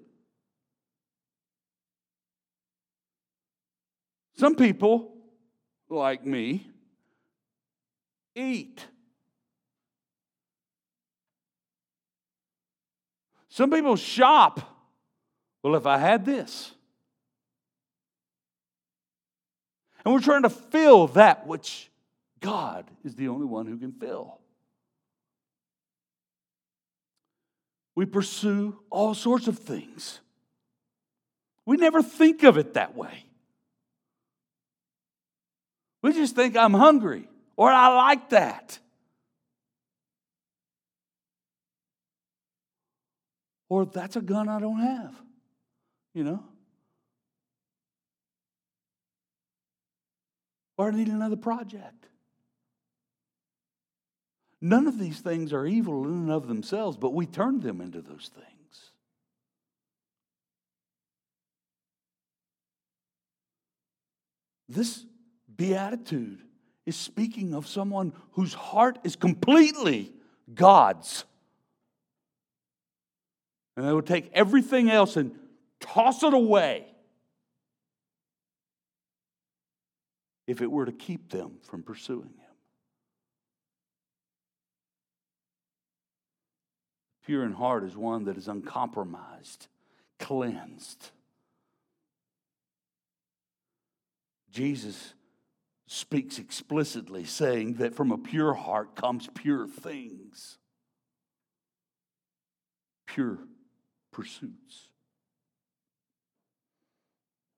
[4.37, 5.13] Some people,
[5.89, 6.67] like me,
[8.35, 8.85] eat.
[13.47, 14.74] Some people shop.
[15.65, 16.71] Well, if I had this,
[20.05, 21.89] and we're trying to fill that which
[22.39, 24.37] God is the only one who can fill.
[27.95, 30.19] We pursue all sorts of things.
[31.65, 33.25] We never think of it that way.
[36.03, 38.77] We just think I'm hungry or I like that.
[43.67, 45.25] Or that's a gun I don't have
[46.15, 46.41] you know?
[50.77, 52.07] Or I need another project.
[54.61, 58.01] None of these things are evil in and of themselves, but we turn them into
[58.01, 58.91] those things.
[64.67, 65.05] This
[65.55, 66.41] beatitude
[66.85, 70.11] is speaking of someone whose heart is completely
[70.53, 71.25] God's.
[73.77, 75.37] And they will take everything else and
[75.85, 76.85] toss it away
[80.47, 82.55] if it were to keep them from pursuing Him.
[87.25, 89.67] Pure in heart is one that is uncompromised,
[90.19, 91.09] cleansed.
[94.51, 95.15] Jesus
[95.87, 100.57] speaks explicitly, saying that from a pure heart comes pure things,
[103.07, 103.39] pure
[104.11, 104.89] pursuits.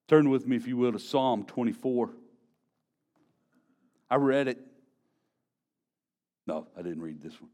[0.08, 2.10] Turn with me, if you will, to Psalm 24.
[4.10, 4.58] I read it
[6.46, 7.50] No, I didn't read this one.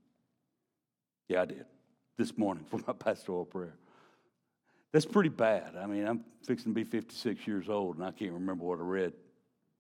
[1.28, 1.64] Yeah, I did.
[2.16, 3.74] This morning for my pastoral prayer.
[4.92, 5.74] That's pretty bad.
[5.76, 8.82] I mean, I'm fixing to be 56 years old, and I can't remember what I
[8.82, 9.12] read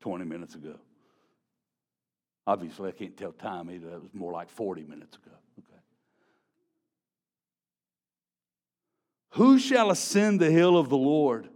[0.00, 0.74] 20 minutes ago.
[2.48, 3.90] Obviously, I can't tell time either.
[3.90, 5.30] That was more like 40 minutes ago.
[5.60, 5.80] Okay.
[9.34, 11.48] Who shall ascend the hill of the Lord?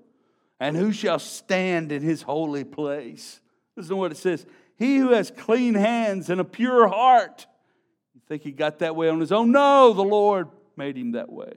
[0.61, 3.41] And who shall stand in his holy place?
[3.77, 4.45] Listen to what it says.
[4.77, 7.47] He who has clean hands and a pure heart.
[8.15, 9.53] You think he got that way on his own?
[9.53, 11.53] No, the Lord made him that way.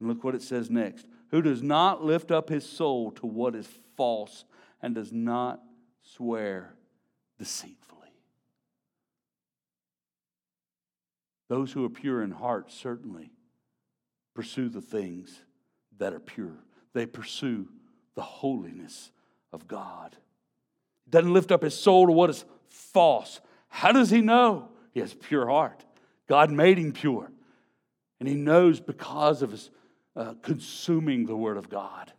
[0.00, 3.54] And look what it says next who does not lift up his soul to what
[3.54, 4.44] is false
[4.80, 5.60] and does not
[6.02, 6.74] swear
[7.38, 8.08] deceitfully.
[11.48, 13.30] Those who are pure in heart certainly
[14.34, 15.42] pursue the things
[15.98, 16.64] that are pure,
[16.98, 17.68] they pursue
[18.14, 19.10] the holiness
[19.52, 20.16] of God.
[21.08, 23.40] Doesn't lift up his soul to what is false.
[23.68, 24.68] How does he know?
[24.92, 25.84] He has pure heart.
[26.26, 27.30] God made him pure.
[28.20, 29.70] And he knows because of his
[30.16, 32.12] uh, consuming the Word of God.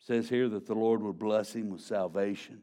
[0.00, 2.62] It says here that the Lord would bless him with salvation.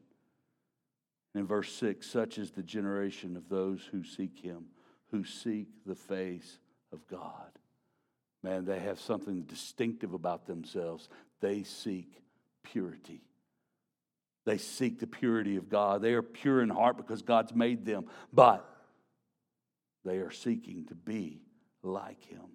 [1.33, 4.65] And in verse 6, such is the generation of those who seek him,
[5.11, 6.57] who seek the face
[6.91, 7.51] of God.
[8.43, 11.09] Man, they have something distinctive about themselves.
[11.41, 12.21] They seek
[12.63, 13.21] purity.
[14.45, 16.01] They seek the purity of God.
[16.01, 18.65] They are pure in heart because God's made them, but
[20.05, 21.41] they are seeking to be
[21.83, 22.45] like him.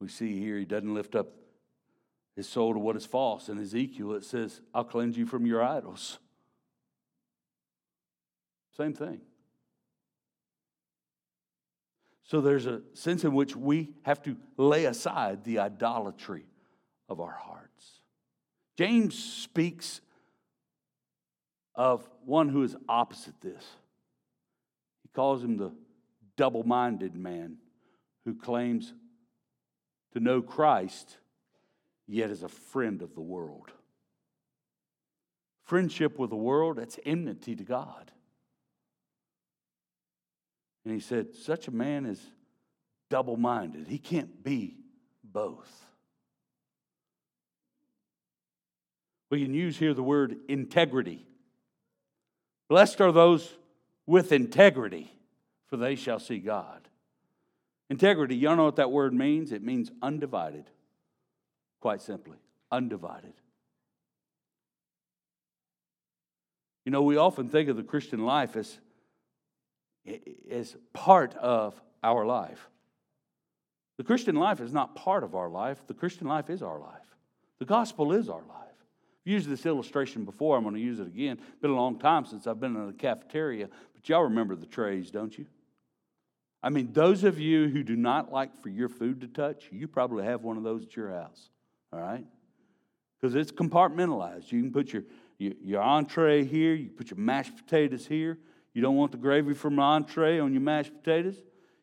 [0.00, 1.28] We see here he doesn't lift up
[2.36, 3.48] his soul to what is false.
[3.48, 6.18] In Ezekiel, it says, I'll cleanse you from your idols.
[8.76, 9.20] Same thing.
[12.28, 16.44] So there's a sense in which we have to lay aside the idolatry
[17.08, 18.00] of our hearts.
[18.76, 20.02] James speaks
[21.74, 23.64] of one who is opposite this.
[25.02, 25.72] He calls him the
[26.36, 27.56] double minded man
[28.26, 28.92] who claims
[30.12, 31.16] to know Christ,
[32.06, 33.72] yet is a friend of the world.
[35.64, 38.12] Friendship with the world, that's enmity to God.
[40.88, 42.18] And he said, Such a man is
[43.10, 43.88] double minded.
[43.88, 44.78] He can't be
[45.22, 45.70] both.
[49.30, 51.26] We can use here the word integrity.
[52.70, 53.52] Blessed are those
[54.06, 55.12] with integrity,
[55.66, 56.88] for they shall see God.
[57.90, 59.52] Integrity, y'all know what that word means?
[59.52, 60.64] It means undivided.
[61.82, 62.38] Quite simply,
[62.72, 63.34] undivided.
[66.86, 68.78] You know, we often think of the Christian life as,
[70.50, 72.68] as part of our life.
[73.96, 77.16] The Christian life is not part of our life, the Christian life is our life.
[77.58, 78.46] The gospel is our life.
[78.60, 81.38] I've used this illustration before, I'm going to use it again.
[81.40, 84.66] It's Been a long time since I've been in a cafeteria, but y'all remember the
[84.66, 85.46] trays, don't you?
[86.62, 89.86] I mean, those of you who do not like for your food to touch, you
[89.86, 91.50] probably have one of those at your house,
[91.92, 92.24] all right?
[93.20, 94.50] Because it's compartmentalized.
[94.52, 95.02] You can put your,
[95.38, 98.38] your, your entree here, you put your mashed potatoes here.
[98.78, 101.34] You don't want the gravy from entree on your mashed potatoes.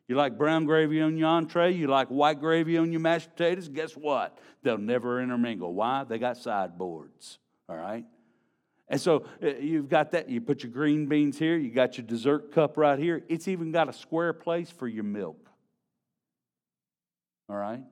[0.08, 3.68] You like brown gravy on your entree, you like white gravy on your mashed potatoes.
[3.68, 4.38] Guess what?
[4.62, 5.74] They'll never intermingle.
[5.74, 6.04] Why?
[6.04, 7.38] They got sideboards,
[7.68, 8.06] all right?
[8.88, 10.30] And so uh, you've got that.
[10.30, 11.58] You put your green beans here.
[11.58, 13.22] You got your dessert cup right here.
[13.28, 15.50] It's even got a square place for your milk.
[17.50, 17.82] All right?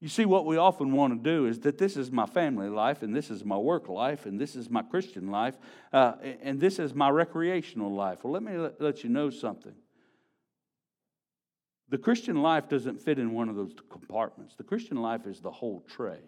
[0.00, 3.02] You see, what we often want to do is that this is my family life,
[3.02, 5.56] and this is my work life, and this is my Christian life,
[5.92, 8.22] uh, and this is my recreational life.
[8.22, 9.74] Well, let me let, you know something.
[11.88, 14.54] The Christian life doesn't fit in one of those compartments.
[14.56, 16.20] The Christian life is the whole tray.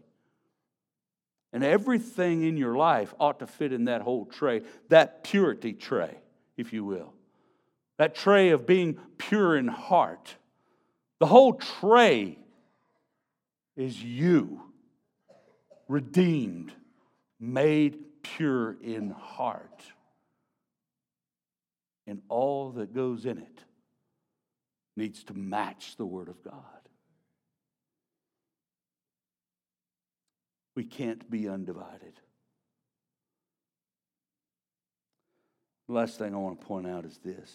[1.53, 6.17] And everything in your life ought to fit in that whole tray, that purity tray,
[6.57, 7.13] if you will.
[7.99, 10.37] That tray of being pure in heart.
[11.19, 12.38] The whole tray
[13.79, 14.61] is you,
[15.87, 16.73] redeemed,
[17.39, 19.85] made pure in heart.
[22.07, 23.61] And all that goes in it
[24.97, 26.55] needs to match the Word of God.
[30.75, 32.15] We can't be undivided.
[35.87, 37.55] The last thing I want to point out is this.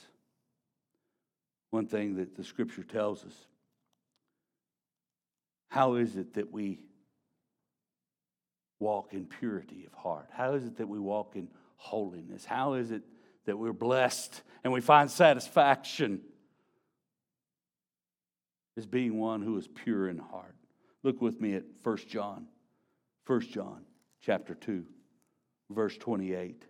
[1.70, 3.34] One thing that the scripture tells us
[5.74, 6.80] how is it that we
[8.80, 10.30] walk in purity of heart?
[10.32, 12.46] How is it that we walk in holiness?
[12.46, 13.04] How is it
[13.46, 16.22] that we're blessed and we find satisfaction?
[18.78, 20.56] as being one who is pure in heart.
[21.04, 22.48] Look with me at 1 John
[23.26, 23.86] 1 John
[24.22, 24.84] chapter 2,
[25.70, 26.66] verse 28.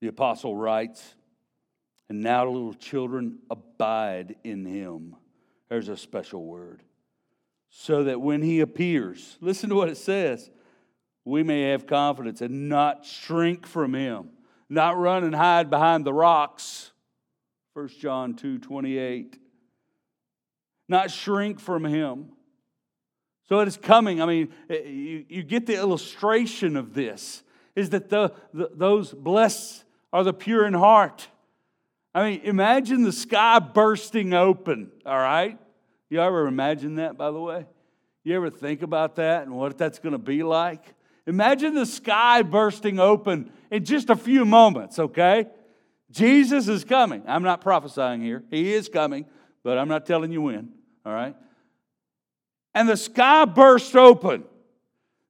[0.00, 1.14] The apostle writes,
[2.08, 5.16] And now, little children, abide in him.
[5.68, 6.82] There's a special word.
[7.70, 10.50] So that when he appears, listen to what it says,
[11.24, 14.30] we may have confidence and not shrink from him,
[14.70, 16.92] not run and hide behind the rocks.
[17.74, 19.38] 1 John 2 28.
[20.88, 22.32] Not shrink from him.
[23.48, 24.20] So it is coming.
[24.22, 27.42] I mean, eh, you, you get the illustration of this
[27.74, 31.28] is that the, the, those blessed are the pure in heart.
[32.18, 35.56] I mean, imagine the sky bursting open, all right?
[36.10, 37.64] You ever imagine that, by the way?
[38.24, 40.82] You ever think about that and what that's going to be like?
[41.28, 45.46] Imagine the sky bursting open in just a few moments, okay?
[46.10, 47.22] Jesus is coming.
[47.28, 48.42] I'm not prophesying here.
[48.50, 49.24] He is coming,
[49.62, 50.70] but I'm not telling you when,
[51.06, 51.36] all right?
[52.74, 54.42] And the sky burst open.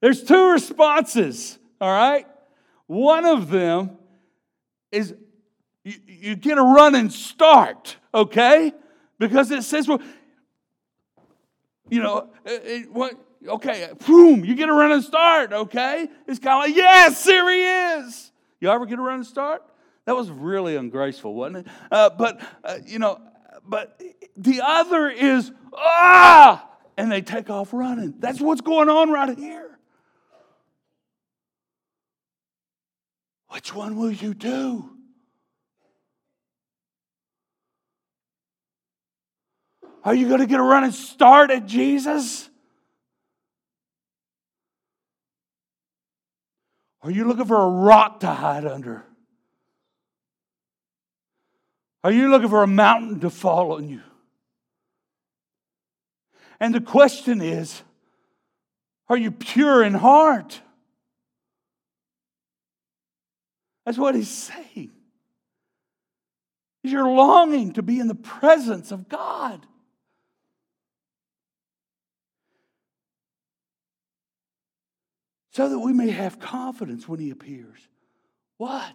[0.00, 2.26] There's two responses, all right?
[2.86, 3.98] One of them
[4.90, 5.14] is
[5.88, 8.72] you, you get a running start, okay?
[9.18, 10.00] Because it says, well,
[11.88, 13.14] you know, it, it, what,
[13.46, 16.08] okay, boom, you get a running start, okay?
[16.26, 17.62] It's kind of like, yes, here he
[18.02, 18.32] is.
[18.60, 19.62] You ever get a running start?
[20.04, 21.72] That was really ungraceful, wasn't it?
[21.90, 23.20] Uh, but, uh, you know,
[23.66, 24.00] but
[24.36, 28.14] the other is, ah, and they take off running.
[28.18, 29.78] That's what's going on right here.
[33.50, 34.97] Which one will you do?
[40.04, 42.48] Are you going to get a running start at Jesus?
[47.02, 49.04] Are you looking for a rock to hide under?
[52.04, 54.02] Are you looking for a mountain to fall on you?
[56.60, 57.82] And the question is
[59.08, 60.60] are you pure in heart?
[63.86, 64.90] That's what he's saying.
[66.84, 69.66] Is your longing to be in the presence of God.
[75.58, 77.80] So that we may have confidence when he appears.
[78.58, 78.94] What?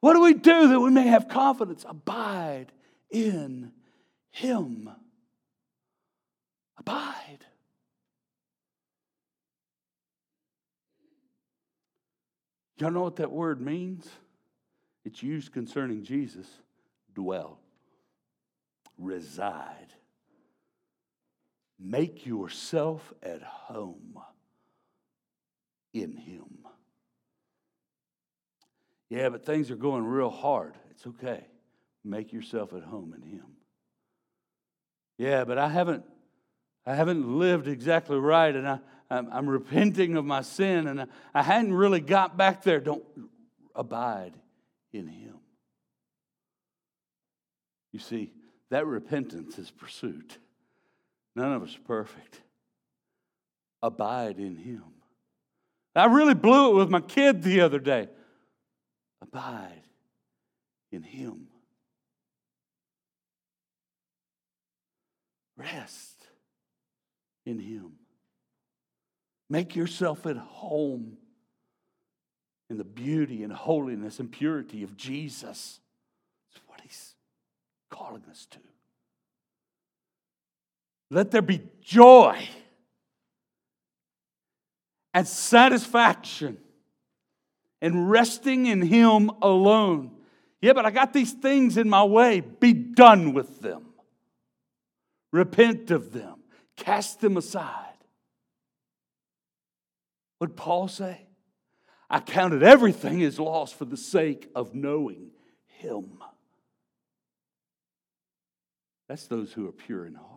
[0.00, 1.86] What do we do that we may have confidence?
[1.88, 2.72] Abide
[3.08, 3.70] in
[4.32, 4.90] him.
[6.76, 7.46] Abide.
[12.78, 14.08] Y'all know what that word means?
[15.04, 16.48] It's used concerning Jesus
[17.14, 17.60] dwell,
[18.98, 19.94] reside,
[21.78, 24.18] make yourself at home
[25.92, 26.58] in Him.
[29.08, 30.74] Yeah, but things are going real hard.
[30.90, 31.44] It's okay.
[32.04, 33.46] Make yourself at home in Him.
[35.18, 36.04] Yeah, but I haven't
[36.86, 38.78] I haven't lived exactly right, and I,
[39.10, 42.80] I'm, I'm repenting of my sin, and I, I hadn't really got back there.
[42.80, 43.04] Don't
[43.74, 44.32] abide
[44.92, 45.36] in Him.
[47.92, 48.32] You see,
[48.70, 50.38] that repentance is pursuit.
[51.36, 52.40] None of us are perfect.
[53.82, 54.84] Abide in Him.
[55.94, 58.08] I really blew it with my kid the other day.
[59.22, 59.82] Abide
[60.92, 61.48] in Him.
[65.56, 66.26] Rest
[67.44, 67.92] in Him.
[69.48, 71.16] Make yourself at home
[72.70, 75.80] in the beauty and holiness and purity of Jesus.
[76.52, 77.14] That's what He's
[77.90, 78.58] calling us to.
[81.10, 82.48] Let there be joy
[85.12, 86.58] and satisfaction
[87.80, 90.12] and resting in Him alone.
[90.60, 92.40] Yeah, but I got these things in my way.
[92.40, 93.86] Be done with them.
[95.32, 96.36] Repent of them.
[96.76, 97.86] Cast them aside.
[100.38, 101.26] What Paul say?
[102.08, 105.30] I counted everything as loss for the sake of knowing
[105.66, 106.18] Him.
[109.08, 110.29] That's those who are pure in heart.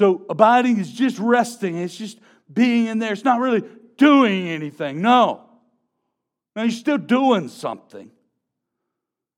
[0.00, 2.18] So abiding is just resting, it's just
[2.50, 3.12] being in there.
[3.12, 3.62] It's not really
[3.98, 5.02] doing anything.
[5.02, 5.44] No.
[6.56, 8.10] No, you're still doing something.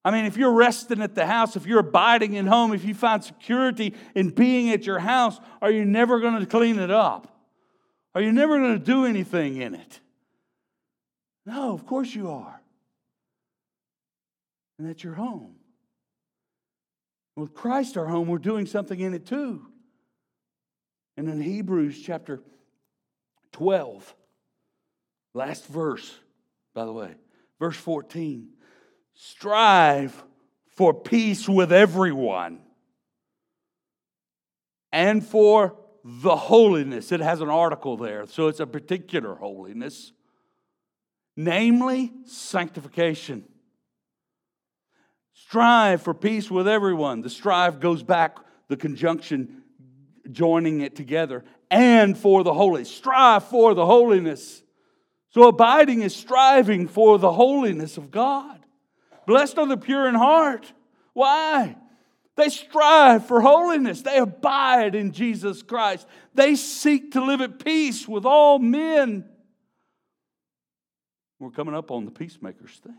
[0.04, 2.94] I mean, if you're resting at the house, if you're abiding in home, if you
[2.94, 7.36] find security in being at your house, are you never going to clean it up?
[8.14, 9.98] Are you never going to do anything in it?
[11.44, 12.62] No, of course you are.
[14.78, 15.56] And that's your home.
[17.34, 19.66] With Christ, our home, we're doing something in it too.
[21.16, 22.40] And in Hebrews chapter
[23.52, 24.14] 12,
[25.34, 26.18] last verse,
[26.74, 27.14] by the way,
[27.58, 28.48] verse 14
[29.14, 30.24] strive
[30.70, 32.60] for peace with everyone
[34.90, 37.12] and for the holiness.
[37.12, 40.12] It has an article there, so it's a particular holiness,
[41.36, 43.44] namely sanctification.
[45.34, 47.20] Strive for peace with everyone.
[47.20, 48.38] The strive goes back,
[48.68, 49.61] the conjunction
[50.30, 52.84] joining it together, and for the holy.
[52.84, 54.62] Strive for the holiness.
[55.30, 58.60] So abiding is striving for the holiness of God.
[59.26, 60.70] Blessed are the pure in heart.
[61.14, 61.76] Why?
[62.36, 64.02] They strive for holiness.
[64.02, 66.06] They abide in Jesus Christ.
[66.34, 69.24] They seek to live at peace with all men.
[71.38, 72.98] We're coming up on the peacemakers thing.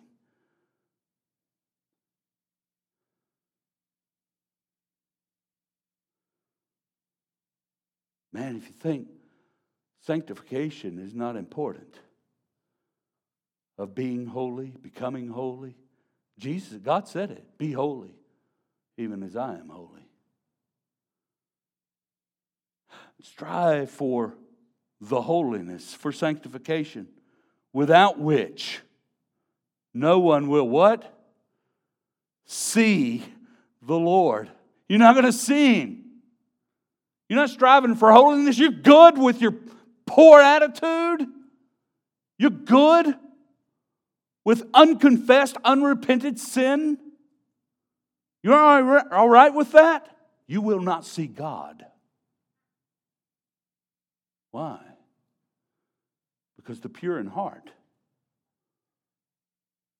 [8.34, 9.08] Man, if you think
[10.02, 12.00] sanctification is not important,
[13.78, 15.76] of being holy, becoming holy,
[16.38, 18.16] Jesus, God said it be holy,
[18.98, 20.08] even as I am holy.
[23.22, 24.36] Strive for
[25.00, 27.08] the holiness, for sanctification,
[27.72, 28.82] without which
[29.94, 31.10] no one will what?
[32.46, 33.24] See
[33.82, 34.50] the Lord.
[34.90, 36.03] You're not going to see Him.
[37.30, 38.58] You're not striving for holiness.
[38.58, 39.56] You're good with your
[40.06, 41.28] poor attitude.
[42.38, 43.16] You're good
[44.46, 46.98] with unconfessed, unrepented sin.
[48.44, 50.16] You're all right with that?
[50.48, 51.86] You will not see God.
[54.52, 54.80] Why?
[56.58, 57.72] Because the pure in heart,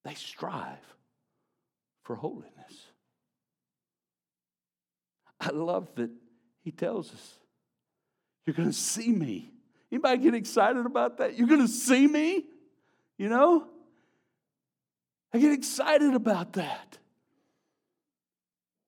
[0.04, 0.78] they strive
[2.04, 2.52] for holiness.
[5.40, 6.10] I love that
[6.64, 7.34] he tells us,
[8.46, 9.52] You're going to see me.
[9.92, 11.38] Anybody get excited about that?
[11.38, 12.46] You're going to see me?
[13.18, 13.68] You know?
[15.34, 16.98] I get excited about that.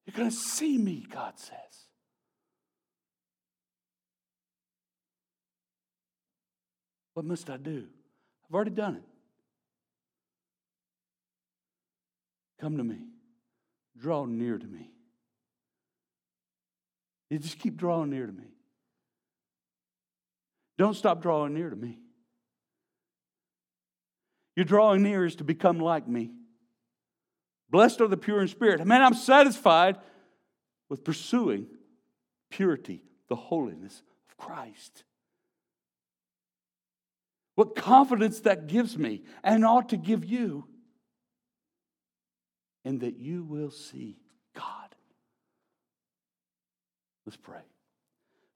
[0.06, 1.58] You're going to see me, God says.
[7.14, 7.86] What must I do?
[8.48, 9.04] I've already done it.
[12.60, 13.00] Come to me.
[13.98, 14.95] Draw near to me.
[17.30, 18.54] You just keep drawing near to me.
[20.78, 22.00] Don't stop drawing near to me.
[24.56, 26.32] You're drawing near is to become like me.
[27.70, 28.86] Blessed are the pure in spirit.
[28.86, 29.98] Man, I'm satisfied
[30.90, 31.68] with pursuing
[32.52, 35.04] purity, the holiness of Christ.
[37.56, 40.68] What confidence that gives me and ought to give you,
[42.84, 44.20] and that you will see
[44.54, 44.96] God.
[47.26, 47.62] Let's pray.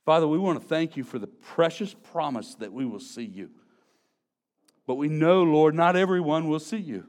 [0.05, 3.49] Father, we want to thank you for the precious promise that we will see you.
[4.87, 7.05] But we know, Lord, not everyone will see you.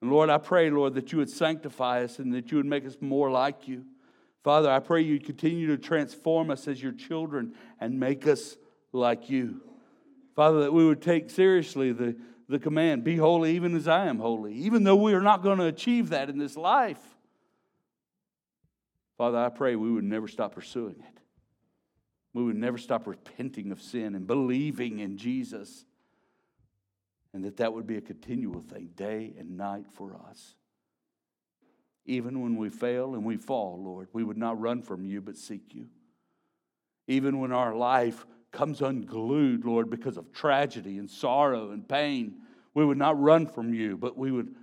[0.00, 2.86] And Lord, I pray, Lord, that you would sanctify us and that you would make
[2.86, 3.84] us more like you.
[4.44, 8.56] Father, I pray you'd continue to transform us as your children and make us
[8.92, 9.60] like you.
[10.36, 12.16] Father, that we would take seriously the,
[12.48, 15.58] the command, be holy even as I am holy, even though we are not going
[15.58, 17.17] to achieve that in this life.
[19.18, 21.20] Father, I pray we would never stop pursuing it.
[22.32, 25.84] We would never stop repenting of sin and believing in Jesus
[27.34, 30.54] and that that would be a continual thing, day and night for us.
[32.06, 35.36] Even when we fail and we fall, Lord, we would not run from you but
[35.36, 35.88] seek you.
[37.08, 42.36] Even when our life comes unglued, Lord, because of tragedy and sorrow and pain,
[42.72, 44.54] we would not run from you, but we would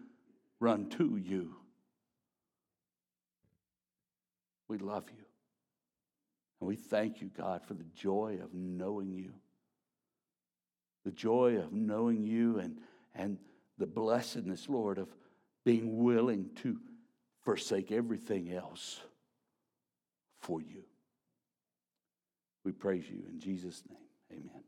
[0.59, 1.55] run to you.
[4.67, 5.23] We love you.
[6.61, 9.33] And we thank you, God, for the joy of knowing you
[11.05, 12.79] the joy of knowing you and,
[13.13, 13.37] and
[13.77, 15.07] the blessedness, Lord, of
[15.63, 16.79] being willing to
[17.43, 18.99] forsake everything else
[20.41, 20.83] for you.
[22.63, 23.99] We praise you in Jesus' name.
[24.31, 24.63] Amen.